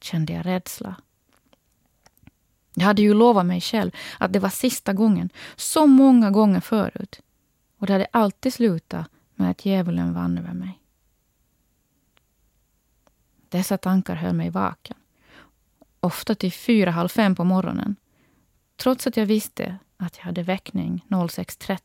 [0.00, 0.94] kände jag rädsla.
[2.74, 7.20] Jag hade ju lovat mig själv att det var sista gången, så många gånger förut.
[7.82, 10.80] Och det hade alltid slutat med att djävulen vann över mig.
[13.48, 14.96] Dessa tankar höll mig vaken.
[16.00, 17.96] Ofta till fyra, halv fem på morgonen.
[18.76, 21.78] Trots att jag visste att jag hade väckning 06.30.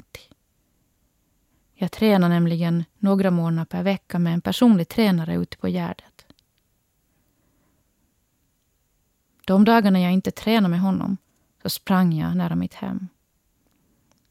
[1.74, 6.26] Jag tränar nämligen några månader per vecka med en personlig tränare ute på Gärdet.
[9.46, 11.18] De dagarna jag inte tränade med honom
[11.62, 13.08] så sprang jag nära mitt hem.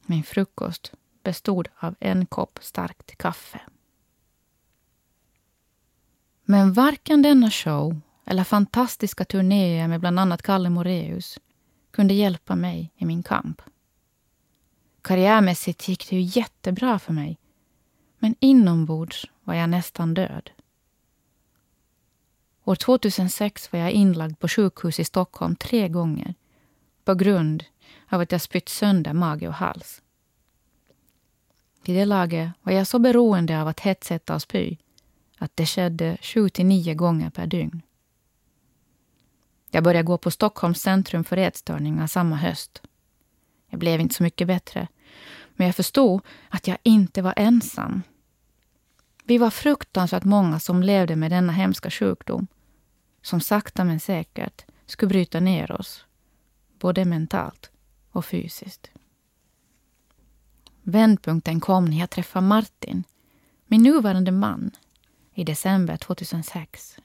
[0.07, 0.93] Min frukost
[1.27, 3.61] bestod av en kopp starkt kaffe.
[6.45, 11.39] Men varken denna show eller fantastiska turnéer med bland annat Kalle Moreus
[11.91, 13.63] kunde hjälpa mig i min kamp.
[15.03, 17.39] Karriärmässigt gick det ju jättebra för mig.
[18.19, 20.51] Men inombords var jag nästan död.
[22.65, 26.35] År 2006 var jag inlagd på sjukhus i Stockholm tre gånger
[27.05, 27.65] på grund
[28.09, 30.03] av att jag spytt sönder mage och hals.
[31.87, 34.77] Vid det laget var jag så beroende av att hetsätta och spy
[35.39, 37.83] att det skedde sju till nio gånger per dygn.
[39.71, 42.83] Jag började gå på Stockholms centrum för ätstörningar samma höst.
[43.71, 44.89] Jag blev inte så mycket bättre,
[45.55, 48.03] men jag förstod att jag inte var ensam.
[49.25, 52.47] Vi var fruktansvärt många som levde med denna hemska sjukdom
[53.23, 56.05] som sakta men säkert skulle bryta ner oss,
[56.79, 57.71] både mentalt
[58.11, 58.91] och fysiskt.
[60.89, 63.05] Vändpunkten kom när jag träffade Martin,
[63.67, 64.71] min nuvarande man,
[65.35, 66.99] i december 2006.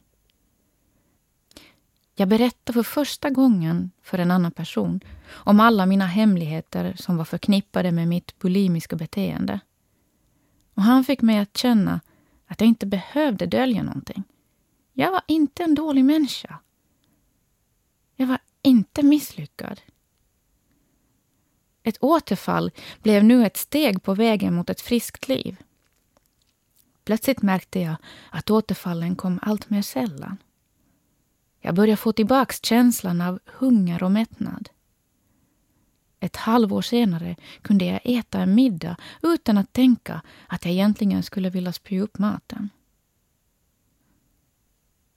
[2.16, 7.26] Jag berättade för första gången för en annan person om alla mina hemligheter som var
[7.26, 9.60] förknippade med mitt bulimiska beteende.
[10.74, 12.02] Och han fick mig att känna
[12.48, 14.24] att jag inte behövde dölja någonting.
[14.94, 16.60] Jag var inte en dålig människa.
[18.16, 19.82] Jag var inte misslyckad.
[21.84, 22.72] Ett återfall
[23.02, 25.58] blev nu ett steg på vägen mot ett friskt liv.
[27.04, 27.96] Plötsligt märkte jag
[28.30, 30.38] att återfallen kom allt mer sällan.
[31.60, 34.70] Jag började få tillbaka känslan av hunger och mättnad.
[36.20, 41.50] Ett halvår senare kunde jag äta en middag utan att tänka att jag egentligen skulle
[41.50, 42.70] vilja spy upp maten.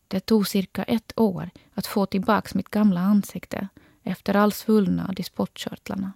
[0.09, 3.69] Det tog cirka ett år att få tillbaka mitt gamla ansikte
[4.03, 6.13] efter all svullnad i spottkörtlarna.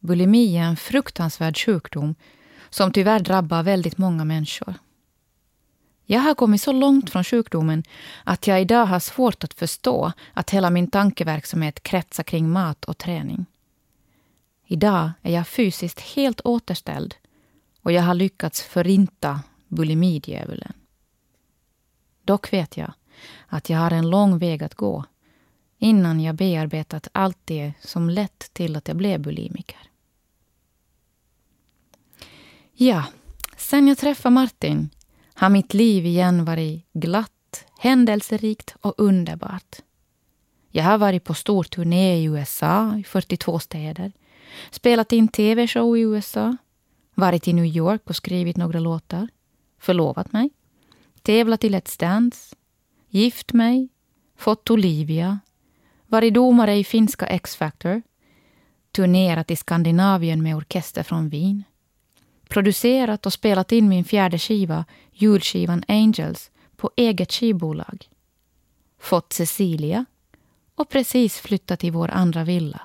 [0.00, 2.14] Bulimi är en fruktansvärd sjukdom
[2.70, 4.74] som tyvärr drabbar väldigt många människor.
[6.04, 7.82] Jag har kommit så långt från sjukdomen
[8.24, 12.98] att jag idag har svårt att förstå att hela min tankeverksamhet kretsar kring mat och
[12.98, 13.46] träning.
[14.66, 17.14] Idag är jag fysiskt helt återställd
[17.82, 20.72] och jag har lyckats förinta bulimidjävulen.
[22.22, 22.92] Dock vet jag
[23.46, 25.04] att jag har en lång väg att gå
[25.78, 29.87] innan jag bearbetat allt det som lett till att jag blev bulimiker.
[32.80, 33.04] Ja,
[33.56, 34.90] sen jag träffade Martin
[35.34, 39.76] har mitt liv igen varit glatt, händelserikt och underbart.
[40.70, 44.12] Jag har varit på stor turné i USA, i 42 städer,
[44.70, 46.56] spelat in tv-show i USA,
[47.14, 49.28] varit i New York och skrivit några låtar,
[49.78, 50.50] förlovat mig,
[51.22, 52.56] tävlat i Let's Dance,
[53.08, 53.88] gift mig,
[54.36, 55.38] fått Olivia,
[56.06, 58.02] varit domare i finska X-Factor,
[58.92, 61.64] turnerat i Skandinavien med orkester från Wien,
[62.48, 68.08] producerat och spelat in min fjärde skiva, julskivan Angels, på eget skivbolag.
[69.00, 70.04] Fått Cecilia
[70.74, 72.80] och precis flyttat till vår andra villa.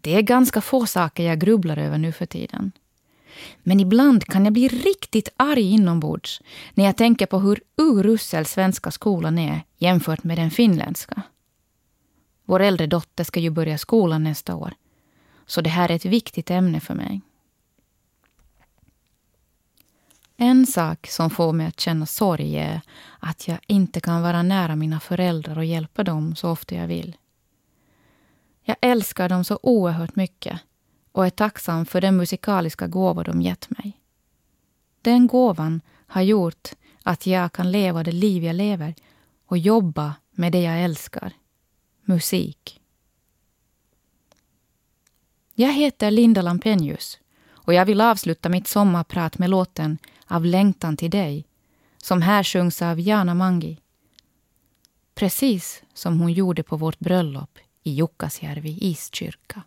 [0.00, 2.72] Det är ganska få saker jag grubblar över nu för tiden.
[3.62, 6.42] Men ibland kan jag bli riktigt arg inombords
[6.74, 11.22] när jag tänker på hur urusel svenska skolan är jämfört med den finländska.
[12.44, 14.74] Vår äldre dotter ska ju börja skolan nästa år
[15.46, 17.20] så det här är ett viktigt ämne för mig.
[20.36, 22.80] En sak som får mig att känna sorg är
[23.18, 27.16] att jag inte kan vara nära mina föräldrar och hjälpa dem så ofta jag vill.
[28.62, 30.60] Jag älskar dem så oerhört mycket
[31.12, 34.00] och är tacksam för den musikaliska gåva de gett mig.
[35.02, 36.68] Den gåvan har gjort
[37.02, 38.94] att jag kan leva det liv jag lever
[39.46, 41.32] och jobba med det jag älskar.
[42.04, 42.80] Musik.
[45.58, 47.18] Jag heter Linda Lampenius
[47.50, 51.44] och jag vill avsluta mitt sommarprat med låten Av längtan till dig
[51.96, 53.78] som här sjungs av Jana Mangi.
[55.14, 59.62] Precis som hon gjorde på vårt bröllop i Jukkasjärvi iskyrka.